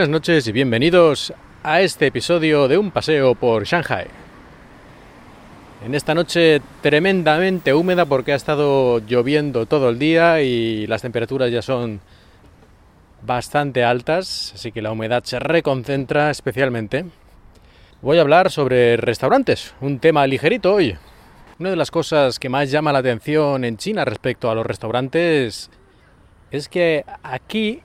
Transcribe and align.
Buenas 0.00 0.12
noches 0.12 0.46
y 0.46 0.52
bienvenidos 0.52 1.30
a 1.62 1.82
este 1.82 2.06
episodio 2.06 2.68
de 2.68 2.78
un 2.78 2.90
paseo 2.90 3.34
por 3.34 3.64
Shanghai. 3.66 4.06
En 5.84 5.94
esta 5.94 6.14
noche 6.14 6.62
tremendamente 6.80 7.74
húmeda 7.74 8.06
porque 8.06 8.32
ha 8.32 8.36
estado 8.36 9.00
lloviendo 9.00 9.66
todo 9.66 9.90
el 9.90 9.98
día 9.98 10.40
y 10.40 10.86
las 10.86 11.02
temperaturas 11.02 11.52
ya 11.52 11.60
son 11.60 12.00
bastante 13.26 13.84
altas, 13.84 14.52
así 14.54 14.72
que 14.72 14.80
la 14.80 14.90
humedad 14.90 15.22
se 15.24 15.38
reconcentra 15.38 16.30
especialmente. 16.30 17.04
Voy 18.00 18.16
a 18.16 18.22
hablar 18.22 18.50
sobre 18.50 18.96
restaurantes, 18.96 19.74
un 19.82 19.98
tema 19.98 20.26
ligerito 20.26 20.72
hoy. 20.72 20.96
Una 21.58 21.68
de 21.68 21.76
las 21.76 21.90
cosas 21.90 22.38
que 22.38 22.48
más 22.48 22.70
llama 22.70 22.90
la 22.90 23.00
atención 23.00 23.66
en 23.66 23.76
China 23.76 24.06
respecto 24.06 24.50
a 24.50 24.54
los 24.54 24.64
restaurantes 24.64 25.68
es 26.50 26.70
que 26.70 27.04
aquí 27.22 27.82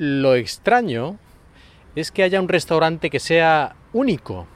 lo 0.00 0.34
extraño 0.34 1.18
es 1.94 2.10
que 2.10 2.22
haya 2.22 2.40
un 2.40 2.48
restaurante 2.48 3.10
que 3.10 3.20
sea 3.20 3.76
único. 3.92 4.46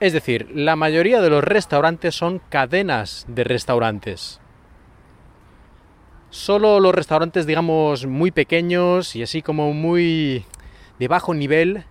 Es 0.00 0.12
decir, 0.12 0.50
la 0.54 0.76
mayoría 0.76 1.22
de 1.22 1.30
los 1.30 1.42
restaurantes 1.42 2.14
son 2.14 2.42
cadenas 2.50 3.24
de 3.26 3.42
restaurantes. 3.42 4.38
Solo 6.28 6.78
los 6.78 6.94
restaurantes, 6.94 7.46
digamos, 7.46 8.04
muy 8.04 8.32
pequeños 8.32 9.16
y 9.16 9.22
así 9.22 9.40
como 9.40 9.72
muy 9.72 10.44
de 10.98 11.08
bajo 11.08 11.32
nivel, 11.32 11.84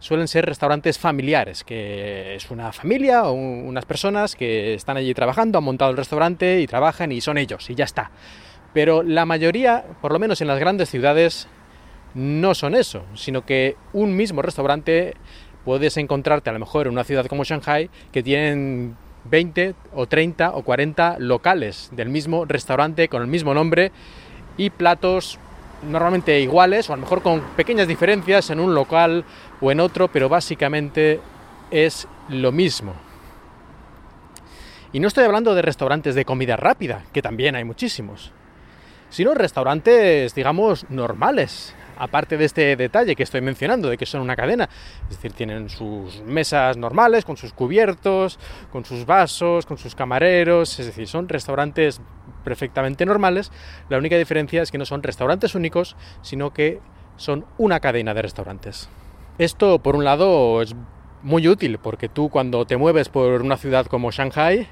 suelen 0.00 0.28
ser 0.28 0.44
restaurantes 0.44 0.98
familiares, 0.98 1.64
que 1.64 2.34
es 2.34 2.50
una 2.50 2.70
familia 2.70 3.22
o 3.22 3.32
unas 3.32 3.86
personas 3.86 4.36
que 4.36 4.74
están 4.74 4.98
allí 4.98 5.14
trabajando, 5.14 5.56
han 5.56 5.64
montado 5.64 5.90
el 5.90 5.96
restaurante 5.96 6.60
y 6.60 6.66
trabajan 6.66 7.12
y 7.12 7.22
son 7.22 7.38
ellos 7.38 7.70
y 7.70 7.74
ya 7.74 7.84
está. 7.84 8.10
Pero 8.72 9.02
la 9.02 9.24
mayoría, 9.24 9.84
por 10.00 10.12
lo 10.12 10.18
menos 10.18 10.40
en 10.40 10.48
las 10.48 10.58
grandes 10.58 10.90
ciudades, 10.90 11.48
no 12.14 12.54
son 12.54 12.74
eso, 12.74 13.04
sino 13.14 13.44
que 13.44 13.76
un 13.92 14.16
mismo 14.16 14.42
restaurante 14.42 15.14
puedes 15.64 15.96
encontrarte 15.96 16.50
a 16.50 16.52
lo 16.52 16.58
mejor 16.58 16.86
en 16.86 16.92
una 16.92 17.04
ciudad 17.04 17.26
como 17.26 17.44
Shanghai 17.44 17.90
que 18.12 18.22
tienen 18.22 18.96
20 19.24 19.74
o 19.94 20.06
30 20.06 20.52
o 20.52 20.62
40 20.62 21.16
locales 21.18 21.90
del 21.92 22.08
mismo 22.08 22.44
restaurante 22.44 23.08
con 23.08 23.22
el 23.22 23.28
mismo 23.28 23.54
nombre 23.54 23.92
y 24.56 24.70
platos 24.70 25.38
normalmente 25.82 26.40
iguales 26.40 26.88
o 26.88 26.94
a 26.94 26.96
lo 26.96 27.02
mejor 27.02 27.22
con 27.22 27.40
pequeñas 27.56 27.86
diferencias 27.86 28.50
en 28.50 28.60
un 28.60 28.74
local 28.74 29.24
o 29.60 29.70
en 29.70 29.80
otro, 29.80 30.08
pero 30.08 30.28
básicamente 30.28 31.20
es 31.70 32.08
lo 32.28 32.50
mismo. 32.50 32.94
Y 34.92 35.00
no 35.00 35.08
estoy 35.08 35.24
hablando 35.24 35.54
de 35.54 35.62
restaurantes 35.62 36.14
de 36.14 36.24
comida 36.24 36.56
rápida, 36.56 37.04
que 37.12 37.20
también 37.20 37.54
hay 37.54 37.64
muchísimos 37.64 38.32
sino 39.10 39.34
restaurantes, 39.34 40.34
digamos, 40.34 40.86
normales. 40.90 41.74
Aparte 42.00 42.36
de 42.36 42.44
este 42.44 42.76
detalle 42.76 43.16
que 43.16 43.24
estoy 43.24 43.40
mencionando, 43.40 43.88
de 43.88 43.96
que 43.96 44.06
son 44.06 44.20
una 44.20 44.36
cadena, 44.36 44.68
es 45.10 45.16
decir, 45.16 45.32
tienen 45.32 45.68
sus 45.68 46.22
mesas 46.22 46.76
normales, 46.76 47.24
con 47.24 47.36
sus 47.36 47.52
cubiertos, 47.52 48.38
con 48.70 48.84
sus 48.84 49.04
vasos, 49.04 49.66
con 49.66 49.78
sus 49.78 49.96
camareros, 49.96 50.78
es 50.78 50.86
decir, 50.86 51.08
son 51.08 51.28
restaurantes 51.28 52.00
perfectamente 52.44 53.04
normales. 53.04 53.50
La 53.88 53.98
única 53.98 54.16
diferencia 54.16 54.62
es 54.62 54.70
que 54.70 54.78
no 54.78 54.84
son 54.84 55.02
restaurantes 55.02 55.56
únicos, 55.56 55.96
sino 56.22 56.52
que 56.52 56.80
son 57.16 57.46
una 57.58 57.80
cadena 57.80 58.14
de 58.14 58.22
restaurantes. 58.22 58.88
Esto, 59.38 59.80
por 59.80 59.96
un 59.96 60.04
lado, 60.04 60.62
es 60.62 60.76
muy 61.22 61.48
útil 61.48 61.78
porque 61.78 62.08
tú 62.08 62.28
cuando 62.28 62.64
te 62.64 62.76
mueves 62.76 63.08
por 63.08 63.42
una 63.42 63.56
ciudad 63.56 63.86
como 63.86 64.12
Shanghai, 64.12 64.68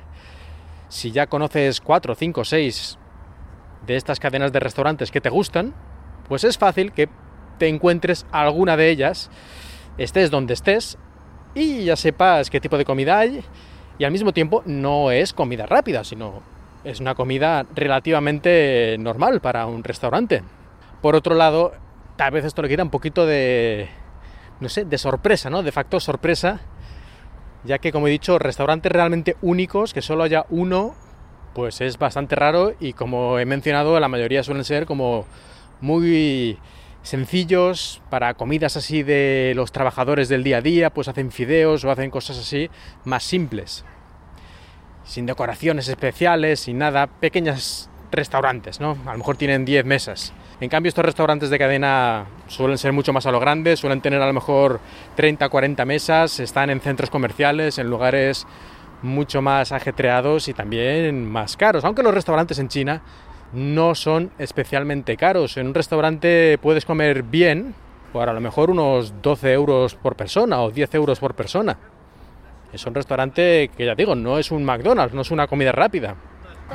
si 0.88 1.10
ya 1.10 1.26
conoces 1.26 1.80
4, 1.80 2.14
5, 2.14 2.44
6 2.44 2.98
de 3.86 3.96
estas 3.96 4.20
cadenas 4.20 4.52
de 4.52 4.60
restaurantes 4.60 5.10
que 5.10 5.20
te 5.20 5.30
gustan, 5.30 5.74
pues 6.28 6.44
es 6.44 6.58
fácil 6.58 6.92
que 6.92 7.08
te 7.58 7.68
encuentres 7.68 8.26
alguna 8.32 8.76
de 8.76 8.90
ellas, 8.90 9.30
estés 9.98 10.30
donde 10.30 10.54
estés, 10.54 10.98
y 11.54 11.84
ya 11.84 11.96
sepas 11.96 12.50
qué 12.50 12.60
tipo 12.60 12.76
de 12.76 12.84
comida 12.84 13.18
hay, 13.18 13.42
y 13.98 14.04
al 14.04 14.12
mismo 14.12 14.32
tiempo 14.32 14.62
no 14.66 15.10
es 15.10 15.32
comida 15.32 15.66
rápida, 15.66 16.04
sino 16.04 16.42
es 16.84 17.00
una 17.00 17.14
comida 17.14 17.64
relativamente 17.74 18.96
normal 18.98 19.40
para 19.40 19.66
un 19.66 19.82
restaurante. 19.82 20.42
Por 21.00 21.16
otro 21.16 21.34
lado, 21.34 21.72
tal 22.16 22.32
vez 22.32 22.44
esto 22.44 22.62
le 22.62 22.68
quita 22.68 22.82
un 22.82 22.90
poquito 22.90 23.26
de, 23.26 23.88
no 24.60 24.68
sé, 24.68 24.84
de 24.84 24.98
sorpresa, 24.98 25.48
¿no? 25.48 25.62
De 25.62 25.72
facto 25.72 25.98
sorpresa, 25.98 26.60
ya 27.64 27.78
que 27.78 27.90
como 27.90 28.06
he 28.06 28.10
dicho, 28.10 28.38
restaurantes 28.38 28.92
realmente 28.92 29.36
únicos, 29.40 29.94
que 29.94 30.02
solo 30.02 30.24
haya 30.24 30.44
uno 30.50 30.94
pues 31.56 31.80
es 31.80 31.96
bastante 31.96 32.36
raro 32.36 32.74
y 32.80 32.92
como 32.92 33.38
he 33.38 33.46
mencionado, 33.46 33.98
la 33.98 34.08
mayoría 34.08 34.42
suelen 34.42 34.62
ser 34.62 34.84
como 34.84 35.24
muy 35.80 36.58
sencillos 37.00 38.02
para 38.10 38.34
comidas 38.34 38.76
así 38.76 39.02
de 39.02 39.54
los 39.56 39.72
trabajadores 39.72 40.28
del 40.28 40.44
día 40.44 40.58
a 40.58 40.60
día, 40.60 40.90
pues 40.90 41.08
hacen 41.08 41.32
fideos 41.32 41.82
o 41.86 41.90
hacen 41.90 42.10
cosas 42.10 42.38
así 42.38 42.68
más 43.06 43.22
simples, 43.24 43.86
sin 45.04 45.24
decoraciones 45.24 45.88
especiales, 45.88 46.60
sin 46.60 46.76
nada, 46.76 47.06
pequeños 47.06 47.88
restaurantes, 48.12 48.78
¿no? 48.78 48.98
A 49.06 49.12
lo 49.12 49.18
mejor 49.18 49.38
tienen 49.38 49.64
10 49.64 49.86
mesas. 49.86 50.34
En 50.60 50.68
cambio, 50.68 50.90
estos 50.90 51.06
restaurantes 51.06 51.48
de 51.48 51.58
cadena 51.58 52.26
suelen 52.48 52.76
ser 52.76 52.92
mucho 52.92 53.14
más 53.14 53.24
a 53.24 53.32
lo 53.32 53.40
grande, 53.40 53.78
suelen 53.78 54.02
tener 54.02 54.20
a 54.20 54.26
lo 54.26 54.34
mejor 54.34 54.78
30, 55.14 55.48
40 55.48 55.86
mesas, 55.86 56.38
están 56.38 56.68
en 56.68 56.82
centros 56.82 57.08
comerciales, 57.08 57.78
en 57.78 57.88
lugares 57.88 58.46
mucho 59.06 59.42
más 59.42 59.72
ajetreados 59.72 60.48
y 60.48 60.54
también 60.54 61.24
más 61.24 61.56
caros, 61.56 61.84
aunque 61.84 62.02
los 62.02 62.14
restaurantes 62.14 62.58
en 62.58 62.68
China 62.68 63.02
no 63.52 63.94
son 63.94 64.30
especialmente 64.38 65.16
caros. 65.16 65.56
En 65.56 65.68
un 65.68 65.74
restaurante 65.74 66.58
puedes 66.60 66.84
comer 66.84 67.22
bien 67.22 67.74
por 68.12 68.28
a 68.28 68.32
lo 68.32 68.40
mejor 68.40 68.70
unos 68.70 69.22
12 69.22 69.52
euros 69.52 69.94
por 69.94 70.16
persona 70.16 70.60
o 70.60 70.70
10 70.70 70.94
euros 70.94 71.18
por 71.18 71.34
persona. 71.34 71.76
Es 72.72 72.84
un 72.86 72.94
restaurante 72.94 73.70
que 73.76 73.86
ya 73.86 73.94
digo, 73.94 74.14
no 74.14 74.38
es 74.38 74.50
un 74.50 74.64
McDonald's, 74.64 75.14
no 75.14 75.22
es 75.22 75.30
una 75.30 75.46
comida 75.46 75.72
rápida 75.72 76.16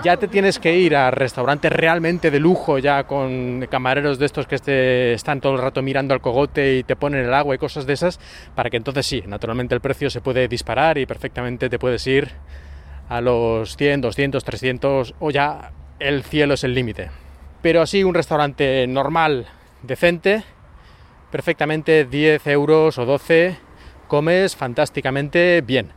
ya 0.04 0.18
te 0.18 0.28
tienes 0.28 0.58
que 0.58 0.78
ir 0.78 0.96
a 0.96 1.12
restaurantes 1.12 1.72
realmente 1.72 2.32
de 2.32 2.40
lujo, 2.40 2.80
ya 2.80 3.04
con 3.04 3.68
camareros 3.70 4.18
de 4.18 4.26
estos 4.26 4.48
que 4.48 4.58
te 4.58 5.14
están 5.14 5.42
todo 5.42 5.54
el 5.54 5.62
rato 5.62 5.82
mirando 5.82 6.14
al 6.14 6.22
cogote 6.22 6.78
y 6.78 6.84
te 6.84 6.96
ponen 6.96 7.26
el 7.26 7.34
agua 7.34 7.56
y 7.56 7.58
cosas 7.58 7.86
de 7.86 7.94
esas, 7.94 8.20
para 8.56 8.70
que 8.70 8.78
entonces 8.78 9.06
sí, 9.06 9.24
naturalmente 9.28 9.76
el 9.76 9.82
precio 9.82 10.10
se 10.10 10.22
puede 10.22 10.48
disparar 10.48 10.98
y 10.98 11.06
perfectamente 11.06 11.70
te 11.70 11.78
puedes 11.78 12.06
ir 12.08 12.30
a 13.10 13.22
los 13.22 13.76
100, 13.78 14.02
200, 14.02 14.44
300 14.44 15.16
o 15.20 15.32
ya 15.32 15.72
el 16.00 16.24
cielo 16.24 16.56
es 16.56 16.64
el 16.64 16.74
límite. 16.74 17.10
Pero 17.62 17.82
así 17.82 18.04
un 18.04 18.16
restaurante 18.16 18.88
normal, 18.88 19.46
decente, 19.84 20.44
perfectamente 21.30 22.06
10 22.06 22.48
euros 22.48 22.98
o 22.98 23.06
12, 23.06 23.58
comes 24.08 24.56
fantásticamente 24.56 25.62
bien. 25.62 25.92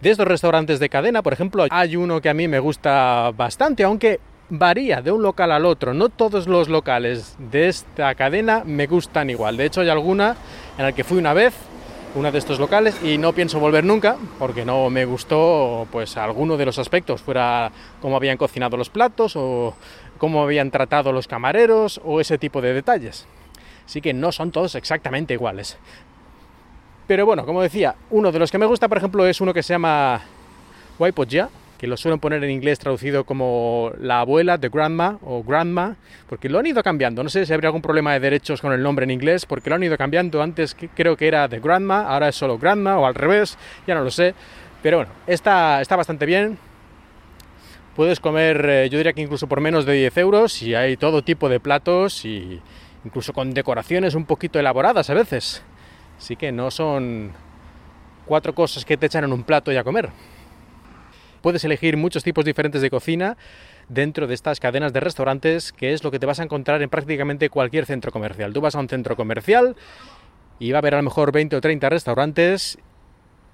De 0.00 0.10
estos 0.10 0.28
restaurantes 0.28 0.78
de 0.78 0.90
cadena, 0.90 1.22
por 1.22 1.32
ejemplo, 1.32 1.64
hay 1.70 1.96
uno 1.96 2.20
que 2.20 2.28
a 2.28 2.34
mí 2.34 2.48
me 2.48 2.58
gusta 2.58 3.32
bastante, 3.34 3.82
aunque 3.82 4.20
varía 4.50 5.00
de 5.00 5.10
un 5.10 5.22
local 5.22 5.50
al 5.52 5.64
otro. 5.64 5.94
No 5.94 6.10
todos 6.10 6.46
los 6.46 6.68
locales 6.68 7.34
de 7.38 7.68
esta 7.68 8.14
cadena 8.14 8.62
me 8.64 8.86
gustan 8.86 9.30
igual. 9.30 9.56
De 9.56 9.64
hecho, 9.64 9.80
hay 9.80 9.88
alguna 9.88 10.36
en 10.76 10.84
la 10.84 10.92
que 10.92 11.02
fui 11.02 11.16
una 11.16 11.32
vez, 11.32 11.54
uno 12.14 12.30
de 12.30 12.38
estos 12.38 12.58
locales, 12.58 13.02
y 13.02 13.16
no 13.16 13.32
pienso 13.32 13.58
volver 13.58 13.84
nunca, 13.84 14.16
porque 14.38 14.66
no 14.66 14.90
me 14.90 15.06
gustó 15.06 15.88
pues 15.90 16.18
alguno 16.18 16.58
de 16.58 16.66
los 16.66 16.78
aspectos, 16.78 17.22
fuera 17.22 17.72
cómo 18.02 18.16
habían 18.16 18.36
cocinado 18.36 18.76
los 18.76 18.90
platos 18.90 19.32
o 19.34 19.74
cómo 20.18 20.42
habían 20.42 20.70
tratado 20.70 21.10
los 21.10 21.26
camareros 21.26 22.02
o 22.04 22.20
ese 22.20 22.36
tipo 22.36 22.60
de 22.60 22.74
detalles. 22.74 23.26
Así 23.86 24.02
que 24.02 24.12
no 24.12 24.30
son 24.30 24.50
todos 24.50 24.74
exactamente 24.74 25.32
iguales. 25.32 25.78
Pero 27.06 27.24
bueno, 27.24 27.46
como 27.46 27.62
decía, 27.62 27.94
uno 28.10 28.32
de 28.32 28.38
los 28.38 28.50
que 28.50 28.58
me 28.58 28.66
gusta, 28.66 28.88
por 28.88 28.98
ejemplo, 28.98 29.26
es 29.26 29.40
uno 29.40 29.54
que 29.54 29.62
se 29.62 29.74
llama 29.74 30.22
Waipoja, 30.98 31.48
que 31.78 31.86
lo 31.86 31.96
suelen 31.96 32.18
poner 32.18 32.42
en 32.42 32.50
inglés 32.50 32.78
traducido 32.78 33.24
como 33.24 33.92
la 33.98 34.20
abuela 34.20 34.58
de 34.58 34.68
grandma 34.68 35.18
o 35.22 35.44
grandma, 35.44 35.96
porque 36.28 36.48
lo 36.48 36.58
han 36.58 36.66
ido 36.66 36.82
cambiando. 36.82 37.22
No 37.22 37.28
sé 37.28 37.46
si 37.46 37.52
habría 37.52 37.68
algún 37.68 37.82
problema 37.82 38.12
de 38.14 38.20
derechos 38.20 38.60
con 38.60 38.72
el 38.72 38.82
nombre 38.82 39.04
en 39.04 39.10
inglés, 39.12 39.46
porque 39.46 39.70
lo 39.70 39.76
han 39.76 39.84
ido 39.84 39.96
cambiando. 39.96 40.42
Antes 40.42 40.76
creo 40.94 41.16
que 41.16 41.28
era 41.28 41.46
de 41.46 41.60
grandma, 41.60 42.02
ahora 42.08 42.28
es 42.28 42.36
solo 42.36 42.58
grandma 42.58 42.98
o 42.98 43.06
al 43.06 43.14
revés, 43.14 43.56
ya 43.86 43.94
no 43.94 44.02
lo 44.02 44.10
sé. 44.10 44.34
Pero 44.82 44.98
bueno, 44.98 45.12
está, 45.26 45.80
está 45.80 45.94
bastante 45.94 46.26
bien. 46.26 46.58
Puedes 47.94 48.20
comer, 48.20 48.68
eh, 48.68 48.88
yo 48.90 48.98
diría 48.98 49.12
que 49.12 49.22
incluso 49.22 49.46
por 49.46 49.60
menos 49.60 49.86
de 49.86 49.94
10 49.94 50.16
euros 50.18 50.62
y 50.62 50.74
hay 50.74 50.96
todo 50.96 51.22
tipo 51.22 51.48
de 51.48 51.60
platos 51.60 52.24
y 52.24 52.60
incluso 53.04 53.32
con 53.32 53.54
decoraciones 53.54 54.14
un 54.14 54.26
poquito 54.26 54.58
elaboradas 54.58 55.08
a 55.08 55.14
veces. 55.14 55.62
Así 56.18 56.36
que 56.36 56.52
no 56.52 56.70
son 56.70 57.32
cuatro 58.26 58.54
cosas 58.54 58.84
que 58.84 58.96
te 58.96 59.06
echan 59.06 59.24
en 59.24 59.32
un 59.32 59.44
plato 59.44 59.72
y 59.72 59.76
a 59.76 59.84
comer. 59.84 60.10
Puedes 61.42 61.64
elegir 61.64 61.96
muchos 61.96 62.24
tipos 62.24 62.44
diferentes 62.44 62.82
de 62.82 62.90
cocina 62.90 63.36
dentro 63.88 64.26
de 64.26 64.34
estas 64.34 64.58
cadenas 64.58 64.92
de 64.92 65.00
restaurantes, 65.00 65.72
que 65.72 65.92
es 65.92 66.02
lo 66.02 66.10
que 66.10 66.18
te 66.18 66.26
vas 66.26 66.40
a 66.40 66.42
encontrar 66.42 66.82
en 66.82 66.90
prácticamente 66.90 67.50
cualquier 67.50 67.86
centro 67.86 68.10
comercial. 68.10 68.52
Tú 68.52 68.60
vas 68.60 68.74
a 68.74 68.80
un 68.80 68.88
centro 68.88 69.16
comercial 69.16 69.76
y 70.58 70.72
va 70.72 70.78
a 70.78 70.80
haber 70.80 70.94
a 70.94 70.96
lo 70.98 71.04
mejor 71.04 71.32
20 71.32 71.56
o 71.56 71.60
30 71.60 71.88
restaurantes 71.88 72.78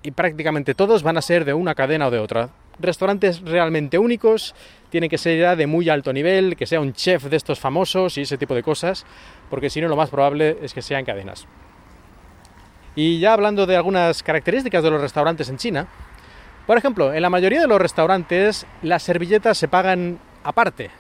y 0.03 0.11
prácticamente 0.13 0.75
todos 0.75 1.03
van 1.03 1.17
a 1.17 1.23
ser 1.23 1.45
de 1.45 1.55
una 1.55 1.75
cadena 1.75 2.07
o 2.07 2.11
de 2.11 2.19
otra. 2.19 2.51
Restaurantes 2.79 3.43
realmente 3.43 3.99
únicos, 3.99 4.55
tiene 4.91 5.09
que 5.09 5.19
ser 5.19 5.39
ya 5.39 5.57
de 5.57 5.67
muy 5.67 5.89
alto 5.89 6.13
nivel, 6.13 6.57
que 6.57 6.67
sea 6.67 6.81
un 6.81 6.93
chef 6.93 7.25
de 7.25 7.37
estos 7.37 7.61
famosos 7.61 8.17
y 8.19 8.23
ese 8.23 8.39
tipo 8.39 8.55
de 8.55 8.63
cosas, 8.63 9.05
porque 9.51 9.71
si 9.71 9.81
no 9.81 9.89
lo 9.89 9.97
más 9.97 10.11
probable 10.11 10.57
es 10.63 10.73
que 10.73 10.83
sean 10.83 11.05
cadenas. 11.05 11.47
Y 12.95 13.21
ya 13.21 13.33
hablando 13.33 13.67
de 13.67 13.77
algunas 13.77 14.23
características 14.23 14.83
de 14.83 14.91
los 14.91 15.01
restaurantes 15.01 15.49
en 15.49 15.57
China, 15.57 15.89
por 16.67 16.77
ejemplo, 16.79 17.13
en 17.13 17.23
la 17.23 17.31
mayoría 17.31 17.61
de 17.61 17.67
los 17.67 17.81
restaurantes 17.81 18.67
las 18.83 19.03
servilletas 19.03 19.59
se 19.59 19.69
pagan 19.69 20.19
aparte. 20.45 20.91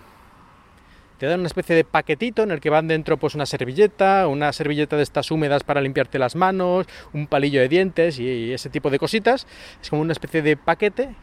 Te 1.18 1.26
dan 1.26 1.38
una 1.38 1.46
especie 1.46 1.76
de 1.76 1.84
paquetito 1.84 2.42
en 2.42 2.50
el 2.50 2.60
que 2.60 2.68
van 2.68 2.88
dentro 2.88 3.16
pues 3.16 3.36
una 3.36 3.46
servilleta, 3.46 4.26
una 4.26 4.52
servilleta 4.52 4.96
de 4.96 5.04
estas 5.04 5.30
húmedas 5.30 5.62
para 5.62 5.80
limpiarte 5.80 6.18
las 6.18 6.34
manos, 6.34 6.86
un 7.12 7.28
palillo 7.28 7.60
de 7.60 7.68
dientes 7.68 8.18
y 8.18 8.52
ese 8.52 8.70
tipo 8.70 8.90
de 8.90 8.98
cositas. 8.98 9.46
Es 9.80 9.88
como 9.88 10.02
una 10.02 10.12
especie 10.12 10.42
de 10.42 10.56
paquete 10.56 11.14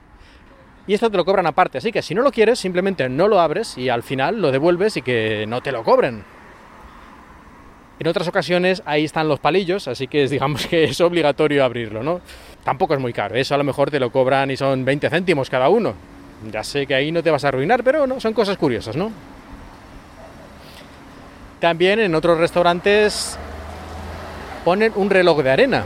y 0.87 0.93
esto 0.93 1.11
te 1.11 1.17
lo 1.17 1.25
cobran 1.25 1.47
aparte. 1.47 1.79
Así 1.79 1.91
que 1.91 2.01
si 2.01 2.15
no 2.15 2.21
lo 2.21 2.31
quieres, 2.31 2.59
simplemente 2.59 3.09
no 3.09 3.27
lo 3.27 3.41
abres 3.41 3.77
y 3.77 3.89
al 3.89 4.03
final 4.03 4.41
lo 4.41 4.51
devuelves 4.51 4.95
y 4.95 5.01
que 5.01 5.45
no 5.47 5.61
te 5.61 5.73
lo 5.73 5.83
cobren. 5.83 6.23
En 7.99 8.07
otras 8.07 8.27
ocasiones 8.29 8.81
ahí 8.85 9.03
están 9.03 9.27
los 9.27 9.39
palillos, 9.39 9.87
así 9.89 10.07
que 10.07 10.27
digamos 10.27 10.65
que 10.67 10.85
es 10.85 11.01
obligatorio 11.01 11.65
abrirlo, 11.65 12.01
¿no? 12.01 12.21
Tampoco 12.63 12.93
es 12.93 12.99
muy 12.99 13.11
caro, 13.13 13.35
eso 13.35 13.55
a 13.55 13.57
lo 13.57 13.63
mejor 13.63 13.91
te 13.91 13.99
lo 13.99 14.09
cobran 14.11 14.49
y 14.51 14.57
son 14.57 14.85
20 14.85 15.09
céntimos 15.09 15.49
cada 15.49 15.69
uno. 15.69 15.93
Ya 16.51 16.63
sé 16.63 16.87
que 16.87 16.95
ahí 16.95 17.11
no 17.11 17.21
te 17.21 17.31
vas 17.31 17.43
a 17.43 17.49
arruinar, 17.49 17.83
pero 17.83 18.07
no, 18.07 18.19
son 18.21 18.33
cosas 18.33 18.57
curiosas, 18.57 18.95
¿no? 18.95 19.11
También 21.59 21.99
en 21.99 22.15
otros 22.15 22.37
restaurantes 22.37 23.37
ponen 24.63 24.93
un 24.95 25.09
reloj 25.09 25.43
de 25.43 25.51
arena. 25.51 25.83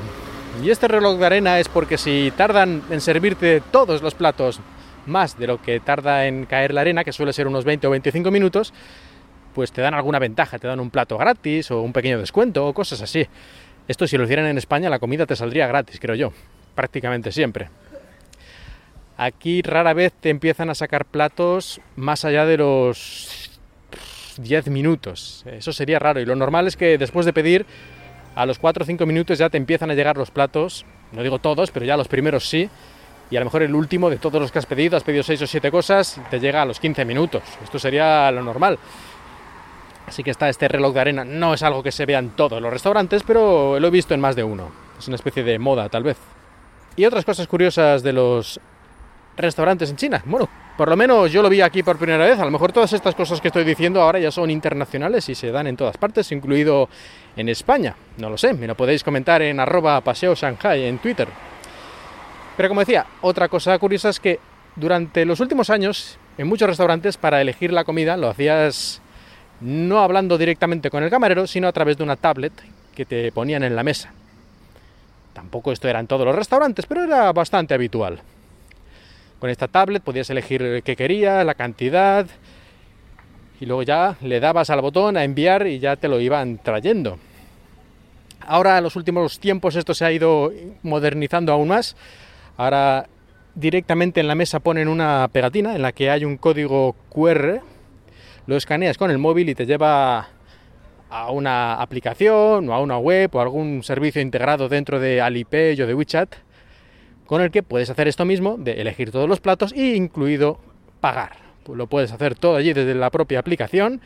Y 0.63 0.69
este 0.69 0.87
reloj 0.87 1.17
de 1.17 1.25
arena 1.25 1.59
es 1.59 1.67
porque 1.67 1.97
si 1.97 2.31
tardan 2.37 2.83
en 2.91 3.01
servirte 3.01 3.61
todos 3.71 4.03
los 4.03 4.13
platos 4.13 4.59
más 5.07 5.37
de 5.37 5.47
lo 5.47 5.59
que 5.59 5.79
tarda 5.79 6.27
en 6.27 6.45
caer 6.45 6.75
la 6.75 6.81
arena, 6.81 7.03
que 7.03 7.11
suele 7.11 7.33
ser 7.33 7.47
unos 7.47 7.65
20 7.65 7.87
o 7.87 7.89
25 7.89 8.29
minutos, 8.29 8.71
pues 9.53 9.71
te 9.71 9.81
dan 9.81 9.93
alguna 9.93 10.19
ventaja, 10.19 10.59
te 10.59 10.67
dan 10.67 10.79
un 10.79 10.89
plato 10.89 11.17
gratis 11.17 11.71
o 11.71 11.81
un 11.81 11.93
pequeño 11.93 12.19
descuento 12.19 12.67
o 12.67 12.73
cosas 12.73 13.01
así. 13.01 13.27
Esto 13.87 14.07
si 14.07 14.17
lo 14.17 14.23
hicieran 14.23 14.45
en 14.45 14.57
España 14.57 14.89
la 14.89 14.99
comida 14.99 15.25
te 15.25 15.35
saldría 15.35 15.67
gratis, 15.67 15.99
creo 15.99 16.15
yo, 16.15 16.33
prácticamente 16.75 17.31
siempre. 17.31 17.69
Aquí 19.17 19.61
rara 19.61 19.93
vez 19.93 20.13
te 20.13 20.29
empiezan 20.29 20.69
a 20.69 20.75
sacar 20.75 21.05
platos 21.05 21.79
más 21.95 22.25
allá 22.25 22.45
de 22.45 22.57
los 22.57 23.51
10 24.37 24.67
minutos. 24.69 25.43
Eso 25.45 25.71
sería 25.71 25.99
raro 25.99 26.19
y 26.19 26.25
lo 26.25 26.35
normal 26.35 26.67
es 26.67 26.75
que 26.75 26.97
después 26.97 27.25
de 27.25 27.33
pedir 27.33 27.65
a 28.35 28.45
los 28.45 28.57
4 28.57 28.83
o 28.83 28.85
5 28.85 29.05
minutos 29.05 29.37
ya 29.37 29.49
te 29.49 29.57
empiezan 29.57 29.91
a 29.91 29.93
llegar 29.93 30.17
los 30.17 30.31
platos, 30.31 30.85
no 31.11 31.21
digo 31.21 31.39
todos, 31.39 31.69
pero 31.71 31.85
ya 31.85 31.95
los 31.95 32.07
primeros 32.07 32.49
sí, 32.49 32.69
y 33.29 33.35
a 33.35 33.39
lo 33.39 33.45
mejor 33.45 33.63
el 33.63 33.75
último 33.75 34.09
de 34.09 34.17
todos 34.17 34.41
los 34.41 34.51
que 34.51 34.59
has 34.59 34.65
pedido, 34.65 34.97
has 34.97 35.03
pedido 35.03 35.23
6 35.23 35.41
o 35.41 35.47
7 35.47 35.71
cosas, 35.71 36.19
te 36.29 36.39
llega 36.39 36.61
a 36.61 36.65
los 36.65 36.79
15 36.79 37.05
minutos. 37.05 37.43
Esto 37.63 37.79
sería 37.79 38.31
lo 38.31 38.43
normal. 38.43 38.77
Así 40.07 40.23
que 40.23 40.31
está 40.31 40.49
este 40.49 40.67
reloj 40.67 40.93
de 40.93 40.99
arena. 40.99 41.23
No 41.23 41.53
es 41.53 41.63
algo 41.63 41.81
que 41.81 41.91
se 41.91 42.05
vea 42.05 42.19
en 42.19 42.31
todos 42.31 42.61
los 42.61 42.71
restaurantes, 42.71 43.23
pero 43.23 43.79
lo 43.79 43.87
he 43.87 43.91
visto 43.91 44.13
en 44.13 44.21
más 44.21 44.35
de 44.35 44.43
uno. 44.43 44.71
Es 44.97 45.07
una 45.07 45.15
especie 45.15 45.43
de 45.43 45.59
moda, 45.59 45.89
tal 45.89 46.03
vez. 46.03 46.17
Y 46.95 47.05
otras 47.05 47.25
cosas 47.25 47.47
curiosas 47.47 48.03
de 48.03 48.13
los 48.13 48.59
restaurantes 49.35 49.89
en 49.89 49.95
China. 49.95 50.21
Bueno, 50.25 50.47
por 50.77 50.89
lo 50.89 50.95
menos 50.95 51.31
yo 51.31 51.41
lo 51.41 51.49
vi 51.49 51.61
aquí 51.61 51.83
por 51.83 51.97
primera 51.97 52.25
vez. 52.25 52.39
A 52.39 52.45
lo 52.45 52.51
mejor 52.51 52.71
todas 52.71 52.93
estas 52.93 53.15
cosas 53.15 53.39
que 53.41 53.47
estoy 53.49 53.63
diciendo 53.63 54.01
ahora 54.01 54.19
ya 54.19 54.31
son 54.31 54.49
internacionales 54.49 55.27
y 55.29 55.35
se 55.35 55.51
dan 55.51 55.67
en 55.67 55.77
todas 55.77 55.97
partes, 55.97 56.31
incluido 56.31 56.89
en 57.35 57.49
España. 57.49 57.95
No 58.17 58.29
lo 58.29 58.37
sé, 58.37 58.53
me 58.53 58.67
lo 58.67 58.75
podéis 58.75 59.03
comentar 59.03 59.41
en 59.41 59.59
arroba 59.59 60.01
paseo 60.01 60.35
Shanghai 60.35 60.85
en 60.85 60.99
Twitter. 60.99 61.27
Pero 62.57 62.69
como 62.69 62.81
decía, 62.81 63.05
otra 63.21 63.49
cosa 63.49 63.77
curiosa 63.79 64.09
es 64.09 64.19
que 64.19 64.39
durante 64.75 65.25
los 65.25 65.39
últimos 65.39 65.69
años, 65.69 66.17
en 66.37 66.47
muchos 66.47 66.67
restaurantes, 66.67 67.17
para 67.17 67.41
elegir 67.41 67.71
la 67.71 67.83
comida 67.83 68.17
lo 68.17 68.29
hacías 68.29 69.01
no 69.63 69.99
hablando 69.99 70.37
directamente 70.37 70.89
con 70.89 71.03
el 71.03 71.09
camarero, 71.09 71.47
sino 71.47 71.67
a 71.67 71.71
través 71.71 71.97
de 71.97 72.03
una 72.03 72.17
tablet 72.17 72.53
que 72.93 73.05
te 73.05 73.31
ponían 73.31 73.63
en 73.63 73.75
la 73.75 73.83
mesa. 73.83 74.11
Tampoco 75.33 75.71
esto 75.71 75.87
era 75.87 75.99
en 75.99 76.07
todos 76.07 76.25
los 76.25 76.35
restaurantes, 76.35 76.85
pero 76.85 77.03
era 77.03 77.31
bastante 77.31 77.73
habitual. 77.73 78.19
Con 79.39 79.49
esta 79.49 79.67
tablet 79.67 80.03
podías 80.03 80.29
elegir 80.29 80.83
qué 80.83 80.95
querías, 80.95 81.45
la 81.45 81.55
cantidad, 81.55 82.27
y 83.59 83.65
luego 83.65 83.83
ya 83.83 84.15
le 84.21 84.39
dabas 84.39 84.69
al 84.69 84.81
botón 84.81 85.17
a 85.17 85.23
enviar 85.23 85.65
y 85.67 85.79
ya 85.79 85.95
te 85.95 86.07
lo 86.07 86.19
iban 86.19 86.57
trayendo. 86.57 87.17
Ahora, 88.45 88.77
en 88.77 88.83
los 88.83 88.97
últimos 88.97 89.39
tiempos, 89.39 89.75
esto 89.75 89.93
se 89.93 90.03
ha 90.05 90.11
ido 90.11 90.51
modernizando 90.83 91.53
aún 91.53 91.69
más. 91.69 91.95
Ahora, 92.57 93.07
directamente 93.55 94.19
en 94.19 94.27
la 94.27 94.35
mesa 94.35 94.59
ponen 94.59 94.89
una 94.89 95.29
pegatina 95.31 95.75
en 95.75 95.81
la 95.81 95.93
que 95.93 96.09
hay 96.09 96.25
un 96.25 96.37
código 96.37 96.95
QR 97.09 97.61
lo 98.45 98.57
escaneas 98.57 98.97
con 98.97 99.11
el 99.11 99.17
móvil 99.17 99.49
y 99.49 99.55
te 99.55 99.65
lleva 99.65 100.27
a 101.09 101.31
una 101.31 101.75
aplicación 101.75 102.69
o 102.69 102.73
a 102.73 102.79
una 102.79 102.97
web 102.97 103.29
o 103.35 103.41
algún 103.41 103.83
servicio 103.83 104.21
integrado 104.21 104.67
dentro 104.67 104.99
de 104.99 105.21
Alipay 105.21 105.79
o 105.81 105.87
de 105.87 105.93
WeChat 105.93 106.35
con 107.25 107.41
el 107.41 107.51
que 107.51 107.63
puedes 107.63 107.89
hacer 107.89 108.07
esto 108.07 108.25
mismo 108.25 108.57
de 108.57 108.81
elegir 108.81 109.11
todos 109.11 109.29
los 109.29 109.39
platos 109.39 109.73
e 109.73 109.95
incluido 109.95 110.59
pagar. 110.99 111.37
Pues 111.63 111.77
lo 111.77 111.87
puedes 111.87 112.11
hacer 112.11 112.35
todo 112.35 112.55
allí 112.55 112.73
desde 112.73 112.95
la 112.95 113.09
propia 113.11 113.39
aplicación 113.39 114.01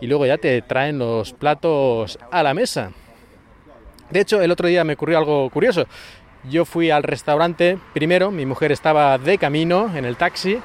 y 0.00 0.06
luego 0.06 0.26
ya 0.26 0.36
te 0.36 0.60
traen 0.62 0.98
los 0.98 1.32
platos 1.32 2.18
a 2.30 2.42
la 2.42 2.54
mesa. 2.54 2.92
De 4.10 4.20
hecho, 4.20 4.42
el 4.42 4.50
otro 4.50 4.68
día 4.68 4.84
me 4.84 4.92
ocurrió 4.94 5.16
algo 5.16 5.48
curioso. 5.48 5.86
Yo 6.50 6.64
fui 6.64 6.90
al 6.90 7.04
restaurante 7.04 7.78
primero, 7.94 8.30
mi 8.30 8.44
mujer 8.44 8.72
estaba 8.72 9.16
de 9.16 9.38
camino 9.38 9.96
en 9.96 10.04
el 10.04 10.16
taxi 10.16 10.58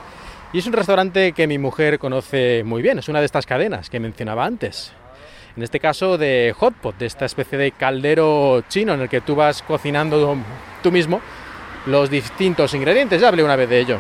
y 0.54 0.60
es 0.60 0.68
un 0.68 0.74
restaurante 0.74 1.34
que 1.34 1.48
mi 1.48 1.58
mujer 1.58 2.00
conoce 2.00 2.64
muy 2.64 2.82
bien, 2.82 3.00
es 3.00 3.10
una 3.10 3.20
de 3.20 3.26
estas 3.26 3.46
cadenas 3.46 3.90
que 3.90 4.00
mencionaba 4.00 4.46
antes. 4.46 4.94
En 5.58 5.64
este 5.64 5.80
caso 5.80 6.18
de 6.18 6.54
hotpot, 6.58 6.98
de 6.98 7.08
esta 7.08 7.26
especie 7.26 7.58
de 7.58 7.72
caldero 7.72 8.64
chino 8.70 8.94
en 8.94 9.02
el 9.02 9.10
que 9.10 9.22
tú 9.22 9.36
vas 9.36 9.64
cocinando 9.64 10.38
tú 10.84 10.92
mismo 10.92 11.20
los 11.88 12.10
distintos 12.10 12.74
ingredientes. 12.76 13.20
Ya 13.20 13.30
hablé 13.30 13.44
una 13.44 13.56
vez 13.56 13.68
de 13.68 13.80
ello. 13.80 13.98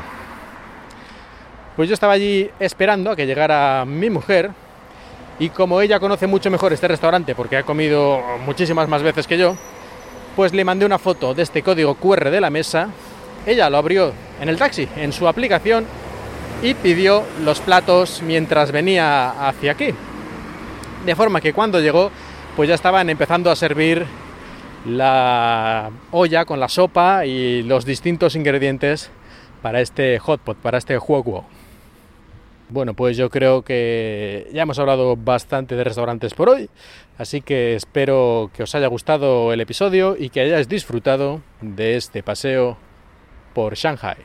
Pues 1.75 1.89
yo 1.89 1.95
estaba 1.95 2.13
allí 2.13 2.49
esperando 2.59 3.11
a 3.11 3.15
que 3.15 3.25
llegara 3.25 3.85
mi 3.85 4.09
mujer 4.09 4.51
y 5.39 5.49
como 5.49 5.81
ella 5.81 5.99
conoce 5.99 6.27
mucho 6.27 6.51
mejor 6.51 6.73
este 6.73 6.87
restaurante 6.87 7.33
porque 7.33 7.57
ha 7.57 7.63
comido 7.63 8.21
muchísimas 8.45 8.87
más 8.87 9.01
veces 9.01 9.25
que 9.25 9.37
yo, 9.37 9.55
pues 10.35 10.53
le 10.53 10.63
mandé 10.63 10.85
una 10.85 10.99
foto 10.99 11.33
de 11.33 11.41
este 11.41 11.63
código 11.63 11.95
QR 11.95 12.29
de 12.29 12.41
la 12.41 12.51
mesa. 12.51 12.89
Ella 13.45 13.69
lo 13.69 13.77
abrió 13.77 14.13
en 14.39 14.49
el 14.49 14.57
taxi, 14.57 14.87
en 14.95 15.11
su 15.11 15.27
aplicación 15.27 15.85
y 16.61 16.73
pidió 16.73 17.23
los 17.43 17.59
platos 17.61 18.21
mientras 18.21 18.71
venía 18.71 19.47
hacia 19.47 19.73
aquí. 19.73 19.93
De 21.05 21.15
forma 21.15 21.41
que 21.41 21.53
cuando 21.53 21.79
llegó, 21.79 22.11
pues 22.55 22.69
ya 22.69 22.75
estaban 22.75 23.09
empezando 23.09 23.51
a 23.51 23.55
servir 23.55 24.05
la 24.85 25.91
olla 26.11 26.45
con 26.45 26.59
la 26.59 26.69
sopa 26.69 27.25
y 27.25 27.63
los 27.63 27.85
distintos 27.85 28.35
ingredientes 28.35 29.11
para 29.61 29.81
este 29.81 30.17
hotpot, 30.19 30.57
para 30.57 30.77
este 30.77 30.97
juego. 30.97 31.45
Bueno, 32.69 32.93
pues 32.93 33.15
yo 33.15 33.29
creo 33.29 33.61
que 33.61 34.49
ya 34.53 34.63
hemos 34.63 34.77
hablado 34.77 35.15
bastante 35.15 35.75
de 35.75 35.85
restaurantes 35.85 36.33
por 36.33 36.49
hoy, 36.49 36.69
así 37.17 37.41
que 37.41 37.75
espero 37.75 38.51
que 38.53 38.63
os 38.63 38.75
haya 38.75 38.87
gustado 38.87 39.53
el 39.53 39.61
episodio 39.61 40.17
y 40.19 40.29
que 40.29 40.41
hayáis 40.41 40.67
disfrutado 40.67 41.41
de 41.61 41.95
este 41.95 42.23
paseo 42.23 42.77
por 43.53 43.75
Shanghai. 43.75 44.17